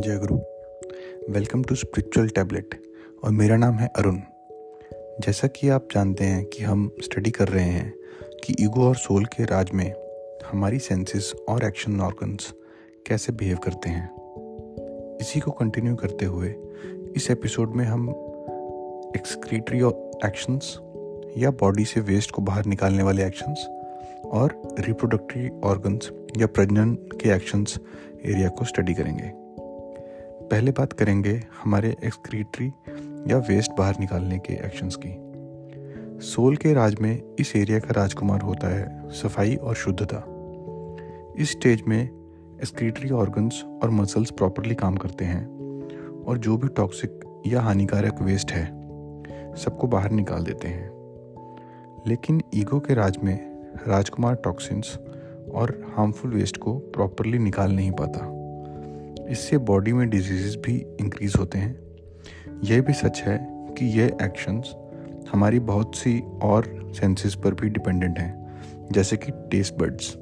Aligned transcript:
जय 0.00 0.16
गुरु। 0.16 0.36
Welcome 1.32 1.62
to 1.62 1.74
spiritual 1.74 2.28
tablet 2.28 2.82
और 3.24 3.30
मेरा 3.30 3.56
नाम 3.56 3.74
है 3.74 3.88
अरुण। 3.96 4.16
जैसा 5.20 5.48
कि 5.48 5.68
आप 5.68 5.88
जानते 5.94 6.24
हैं 6.24 6.44
कि 6.44 6.62
हम 6.62 6.96
स्टडी 7.02 7.30
कर 7.30 7.48
रहे 7.48 7.64
हैं 7.64 7.94
कि 8.44 8.54
ईगो 8.60 8.88
और 8.88 8.96
सोल 8.96 9.24
के 9.24 9.44
राज 9.44 9.70
में 9.74 9.94
हमारी 10.50 10.78
सेंसेस 10.78 11.34
और 11.48 11.64
एक्शन 11.64 12.00
ऑर्गन्स 12.00 12.54
कैसे 13.06 13.32
बिहेव 13.32 13.56
करते 13.56 13.88
हैं। 13.88 14.10
इसी 15.16 15.40
को 15.40 15.50
कंटिन्यू 15.50 15.96
करते 15.96 16.24
हुए 16.24 16.54
इस 17.16 17.30
एपिसोड 17.30 17.74
में 17.74 17.84
हम 17.84 18.08
एक्सक्रीटरी 19.16 19.78
एक्शंस 20.28 20.78
या 21.38 21.50
बॉडी 21.50 21.84
से 21.84 22.00
वेस्ट 22.00 22.30
को 22.30 22.42
बाहर 22.42 22.66
निकालने 22.66 23.02
वाले 23.02 23.26
एक्शंस 23.26 23.66
और 24.26 24.62
रिप्रोडक्टरी 24.80 25.50
ऑर्गन्स 25.64 26.10
या 26.36 26.46
प्रजनन 26.46 26.94
के 26.94 27.36
एक्शंस 27.36 27.78
एरिया 28.26 28.48
को 28.48 28.64
स्टडी 28.64 28.94
करेंगे। 28.94 29.39
पहले 30.50 30.70
बात 30.70 30.92
करेंगे 30.92 31.42
हमारे 31.62 31.96
एक्सक्रीटरी 32.04 32.66
या 33.32 33.38
वेस्ट 33.38 33.72
बाहर 33.78 33.94
निकालने 34.00 34.38
के 34.38 34.52
एक्शंस 34.52 34.98
की। 35.06 35.16
सोल 36.26 36.56
के 36.56 36.72
राज 36.74 36.96
में 37.00 37.22
इस 37.38 37.56
एरिया 37.56 37.78
का 37.78 37.88
राजकुमार 37.92 38.40
होता 38.40 38.68
है 38.68 39.10
सफ़ाई 39.10 39.56
और 39.56 39.74
शुद्धता। 39.74 40.24
इस 41.38 41.50
स्टेज 41.50 41.82
में 41.88 42.02
एक्सक्रीटरी 42.56 43.10
ऑर्गन्स 43.10 43.64
और 43.82 43.90
मसल्स 43.90 44.30
प्रॉपरली 44.30 44.74
काम 44.74 44.96
करते 44.96 45.24
हैं 45.24 45.46
और 46.24 46.38
जो 46.38 46.56
भी 46.56 46.68
टॉक्सिक 46.68 47.42
या 47.46 47.60
हानिकारक 47.60 48.22
वेस्ट 48.22 48.52
है, 48.52 48.66
सबको 49.56 49.86
बाहर 49.86 50.10
निकाल 50.10 50.44
देते 50.44 50.68
हैं। 50.68 50.90
लेकिन 52.06 52.42
ईगो 52.54 52.80
के 52.80 52.94
राज 52.94 53.18
में 53.24 53.62
राजकुमार 53.88 54.34
टॉक्सिन्स 54.34 54.98
और 55.54 55.92
हार्मफुल 55.96 56.30
वेस्ट 56.30 56.56
को 56.56 56.78
प्रॉपरली 56.78 57.38
निकाल 57.38 57.72
नहीं 57.72 57.92
पाता। 57.92 58.39
इससे 59.30 59.58
बॉडी 59.58 59.92
में 59.92 60.10
डिज़ीज़ 60.10 60.56
भी 60.58 60.76
इंक्रीज 61.00 61.34
होते 61.38 61.58
हैं। 61.58 61.80
यह 62.64 62.82
भी 62.82 62.92
सच 62.92 63.22
है 63.22 63.38
कि 63.78 63.86
यह 63.86 64.16
एक्शंस 64.22 64.74
हमारी 65.32 65.58
बहुत 65.58 65.96
सी 65.96 66.20
और 66.42 66.92
सेंसेस 66.96 67.34
पर 67.34 67.54
भी 67.54 67.68
डिपेंडेंट 67.68 68.18
हैं, 68.18 68.88
जैसे 68.92 69.16
कि 69.16 69.32
टेस्ट 69.32 69.74
बर्ड्स 69.74 70.12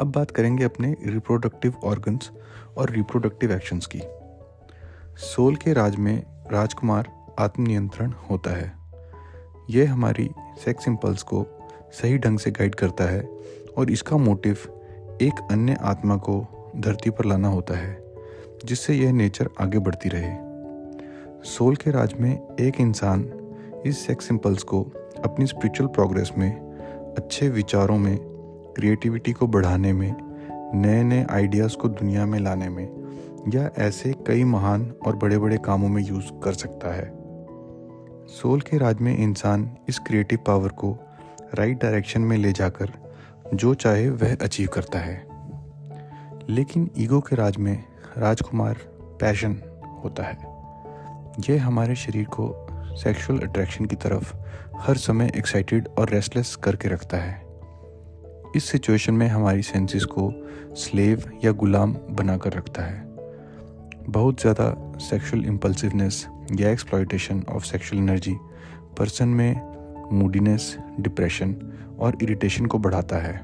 अब 0.00 0.12
बात 0.16 0.30
करेंगे 0.30 0.64
अपने 0.64 0.96
रिप्रोडक्टिव 1.06 1.74
ऑर्गन्स 1.84 2.30
और 2.78 2.90
रिप्रोडक्टिव 2.90 3.52
एक्शंस 3.52 3.86
की। 3.86 4.00
सोल 5.16 5.56
के 5.56 5.72
राज 5.72 5.96
में 5.96 6.22
राजकुमार 6.52 7.08
आत्मनियंत्रण 7.38 8.12
होता 8.30 8.50
है। 8.50 8.72
यह 9.70 9.92
हमारी 9.92 10.30
सेक्स 10.64 10.88
इम्पल्स 10.88 11.22
को 11.22 11.46
सही 11.92 12.18
ढंग 12.18 12.38
से 12.38 12.50
गाइड 12.50 12.74
करता 12.74 13.04
है 13.04 13.28
और 13.78 13.90
इसका 13.90 14.16
मोटिव 14.16 14.58
एक 15.22 15.48
अन्य 15.50 15.76
आत्मा 15.80 16.16
को 16.16 16.57
धरती 16.80 17.10
पर 17.10 17.24
लाना 17.24 17.48
होता 17.48 17.78
है, 17.78 18.04
जिससे 18.64 18.94
यह 18.94 19.12
नेचर 19.12 19.48
आगे 19.60 19.78
बढ़ती 19.78 20.08
रहे। 20.08 20.48
सोल 21.44 21.76
के 21.76 21.90
राज 21.90 22.14
में 22.20 22.56
एक 22.60 22.80
इंसान 22.80 23.32
इस 23.86 24.06
सेक्स 24.06 24.30
इम्पल्स 24.30 24.62
को 24.62 24.82
अपनी 25.24 25.46
स्पिरिचुअल 25.46 25.88
प्रोग्रेस 25.88 26.32
में, 26.38 26.60
अच्छे 27.18 27.48
विचारों 27.48 27.98
में 27.98 28.18
क्रिएटिविटी 28.76 29.32
को 29.32 29.46
बढ़ाने 29.46 29.92
में 29.92 30.14
नए 30.74 31.02
नए 31.02 31.26
आइडियाज़ 31.30 31.76
को 31.76 31.88
दुनिया 31.88 32.26
में 32.26 32.38
लाने 32.38 32.68
में 32.68 32.88
या 33.54 33.70
ऐसे 33.78 34.14
कई 34.26 34.44
महान 34.44 34.92
और 35.06 35.16
बड़े 35.16 35.38
बड़े 35.38 35.58
कामों 35.58 35.88
में 35.88 36.02
यूज़ 36.02 36.26
कर 36.44 36.52
सकता 36.52 36.94
है। 36.94 37.10
सोल 38.28 38.60
के 38.60 38.78
राज 38.78 39.00
में 39.00 39.18
इंसान 39.18 39.70
इस 39.88 39.98
क्रिएटिव 39.98 40.38
पावर 40.46 40.68
को 40.68 40.96
राइट 41.54 41.82
डायरेक्शन 41.82 42.20
में 42.20 42.36
ले 42.36 42.52
जाकर, 42.52 42.92
जो 43.54 43.74
चाहे 43.74 44.08
वह 44.10 44.36
अचीव 44.42 44.68
करता 44.68 44.98
है। 44.98 45.27
लेकिन 46.50 46.90
ईगो 46.98 47.20
के 47.20 47.36
राज 47.36 47.56
में 47.56 47.84
राजकुमार 48.18 48.76
पैशन 49.20 49.60
होता 50.04 50.22
है। 50.22 50.36
यह 51.50 51.66
हमारे 51.66 51.94
शरीर 51.94 52.24
को 52.24 52.66
सेक्सुअल 52.96 53.38
अट्रैक्शन 53.38 53.84
की 53.84 53.96
तरफ़ 53.96 54.32
हर 54.76 54.96
समय 54.96 55.30
एक्साइटेड 55.36 55.88
और 55.88 56.10
रेस्टलेस 56.10 56.56
करके 56.56 56.88
रखता 56.88 57.16
है। 57.16 57.42
इस 58.56 58.64
सिचुएशन 58.64 59.14
में 59.14 59.28
हमारी 59.28 59.62
सेंसेस 59.62 60.04
को 60.04 60.32
स्लेव 60.74 61.30
या 61.44 61.52
गुलाम 61.52 61.92
बनाकर 62.10 62.52
रखता 62.52 62.82
है। 62.82 63.06
बहुत 64.08 64.40
ज़्यादा 64.40 64.98
सेक्सुअल 65.00 65.44
इम्पल्सिवनेस 65.44 66.26
या 66.52 66.70
exploitation 66.70 67.44
of 67.48 67.64
sexual 67.64 68.02
energy 68.02 68.36
person 68.98 69.28
में 69.28 70.08
मूडीनेस 70.12 70.76
डिप्रेशन 71.00 71.56
और 71.98 72.18
इरिटेशन 72.22 72.66
को 72.66 72.78
बढ़ाता 72.78 73.16
है। 73.16 73.40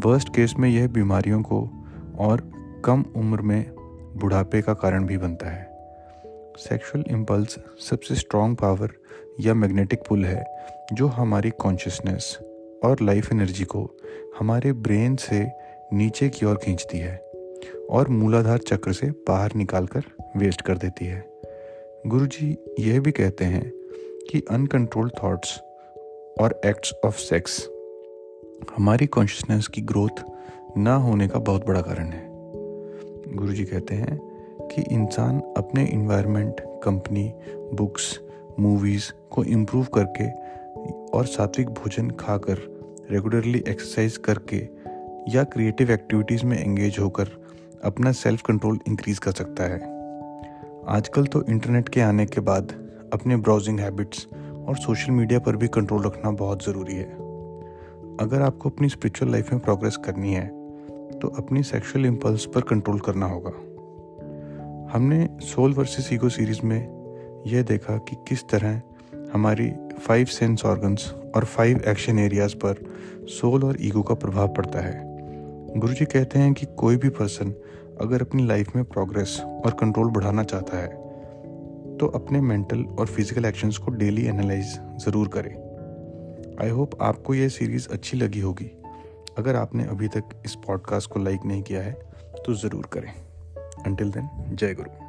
वर्स्ट 0.00 0.28
केस 0.28 0.54
में 0.58 0.68
यह 0.68 0.88
बीमारियों 0.88 1.42
को 1.42 1.68
और 2.18 2.52
कम 2.84 3.04
उम्र 3.16 3.40
में 3.40 3.74
बुढ़ापे 4.16 4.62
का 4.62 4.74
कारण 4.74 5.06
भी 5.06 5.16
बनता 5.18 5.50
है। 5.50 5.68
सेक्सुअल 6.56 7.04
इम्पल्स 7.08 7.58
सबसे 7.90 8.14
स्ट्रॉन्ग 8.14 8.56
पावर 8.56 8.90
या 9.40 9.54
मैग्नेटिक 9.54 10.00
पुल 10.08 10.24
है, 10.24 10.44
जो 10.92 11.06
हमारी 11.06 11.50
कॉन्शियसनेस 11.50 12.38
और 12.84 12.96
लाइफ 13.02 13.32
एनर्जी 13.32 13.64
को 13.64 13.90
हमारे 14.38 14.72
ब्रेन 14.72 15.16
से 15.16 15.46
नीचे 15.92 16.28
की 16.28 16.46
ओर 16.46 16.56
खींचती 16.56 16.98
है 16.98 17.30
और 17.90 18.08
मूलाधार 18.08 18.58
चक्र 18.58 18.92
से 18.92 19.10
बाहर 19.10 19.50
निकालकर 19.56 20.04
वेस्ट 20.36 20.62
कर 20.62 20.78
देती 20.78 21.04
है। 21.04 21.40
गुरुजी 22.06 22.56
यह 22.78 23.00
भी 23.00 23.12
कहते 23.12 23.44
हैं 23.44 23.72
कि 24.30 24.42
अनकंट्रोल्ड 24.50 25.12
थॉट्स 25.22 25.58
और 26.40 26.60
एक्ट्स 26.66 26.94
ऑफ़ 27.04 27.18
सेक्स 27.18 27.68
हमारी 28.76 29.06
कॉन्शियसनेस 29.06 29.66
की 29.66 29.80
ग्रोथ 29.80 30.24
ना 30.78 30.94
होने 30.94 31.28
का 31.28 31.38
बहुत 31.38 31.66
बड़ा 31.66 31.80
कारण 31.80 32.04
है। 32.04 32.26
गुरु 33.36 33.52
जी 33.52 33.64
कहते 33.64 33.94
हैं 33.94 34.18
कि 34.68 34.82
इंसान 34.82 35.40
अपने 35.40 35.84
इन्वायरमेंट 35.84 36.60
कंपनी 36.60 37.32
बुक्स 37.74 38.20
मूवीज़ 38.60 39.12
को 39.30 39.44
इम्प्रूव 39.44 39.84
करके 39.84 40.30
और 41.18 41.26
सात्विक 41.26 41.68
भोजन 41.68 42.10
खाकर 42.10 42.58
रेगुलरली 43.10 43.64
एक्सरसाइज 43.68 44.16
करके 44.16 44.68
या 45.28 45.44
क्रिएटिव 45.44 45.90
एक्टिविटीज़ 45.90 46.46
में 46.46 46.58
एंगेज 46.58 46.98
होकर 46.98 47.28
अपना 47.84 48.12
सेल्फ 48.12 48.42
कंट्रोल 48.42 48.78
इंक्रीज 48.88 49.18
कर 49.18 49.32
सकता 49.32 49.64
है। 49.64 49.80
आजकल 50.88 51.26
तो 51.26 51.42
इंटरनेट 51.42 51.88
के 51.88 52.00
आने 52.00 52.26
के 52.26 52.40
बाद 52.40 52.72
अपने 53.12 53.36
ब्राउजिंग 53.36 53.80
हैबिट्स 53.80 54.26
और 54.68 54.76
सोशल 54.76 55.12
मीडिया 55.12 55.38
पर 55.38 55.56
भी 55.56 55.68
कंट्रोल 55.68 56.02
रखना 56.02 56.30
बहुत 56.30 56.64
ज़रूरी 56.64 56.94
है। 56.94 57.10
अगर 58.20 58.42
आपको 58.42 58.68
अपनी 58.68 58.88
स्पिरिचुअल 58.88 59.32
लाइफ 59.32 59.52
में 59.52 59.62
प्रोग्रेस 59.62 59.96
करनी 59.96 60.34
है 60.34 60.57
तो 61.12 61.28
अपनी 61.38 61.62
सेक्सुअल 61.62 62.06
इम्पल्स 62.06 62.44
पर 62.44 62.60
कंट्रोल 62.60 63.00
करना 63.00 63.26
होगा। 63.26 63.50
हमने 64.92 65.28
सोल 65.42 65.72
वर्सेस 65.74 66.12
ईगो 66.12 66.28
सीरीज़ 66.28 66.60
में 66.64 66.78
यह 67.46 67.62
देखा 67.62 67.96
कि 67.98 68.16
किस 68.28 68.48
तरह 68.48 68.80
हमारी 69.32 69.70
फाइव 69.98 70.26
सेंस 70.26 70.64
ऑर्गन्स 70.64 71.12
और 71.36 71.44
फाइव 71.44 71.82
एक्शन 71.88 72.18
एरियाज़ 72.18 72.54
पर 72.56 72.84
सोल 73.30 73.64
और 73.64 73.76
ईगो 73.80 74.02
का 74.02 74.14
प्रभाव 74.14 74.48
पड़ता 74.48 74.80
है। 74.80 75.02
गुरु 75.76 75.92
जी 75.92 76.04
कहते 76.04 76.38
हैं 76.38 76.52
कि 76.54 76.66
कोई 76.78 76.96
भी 76.96 77.08
पर्सन 77.08 77.54
अगर 78.00 78.22
अपनी 78.22 78.46
लाइफ 78.46 78.74
में 78.76 78.84
प्रोग्रेस 78.84 79.40
और 79.40 79.76
कंट्रोल 79.80 80.10
बढ़ाना 80.10 80.42
चाहता 80.44 80.78
है 80.78 80.88
तो 81.98 82.06
अपने 82.14 82.40
मेंटल 82.40 82.82
और 82.98 83.06
फ़िज़िकल 83.06 83.44
एक्शंस 83.44 83.76
को 83.76 83.90
डेली 83.90 84.24
एनालाइज 84.26 84.78
ज़रूर 85.04 85.28
करें। 85.28 85.54
आई 86.62 86.70
होप 86.70 86.90
आपको 87.02 87.34
यह 87.34 87.48
सीरीज़ 87.48 87.88
अच्छी 87.88 88.16
लगी 88.16 88.40
होगी। 88.40 88.70
अगर 89.38 89.56
आपने 89.56 89.84
अभी 89.84 90.08
तक 90.08 90.42
इस 90.44 90.54
पॉडकास्ट 90.54 91.10
को 91.10 91.20
लाइक 91.20 91.44
नहीं 91.44 91.62
किया 91.62 91.82
है 91.82 91.92
तो 92.46 92.54
ज़रूर 92.54 92.86
करें। 92.86 93.12
अंटिल 93.84 94.10
देन 94.10 94.56
जय 94.56 94.74
गुरु। 94.74 95.07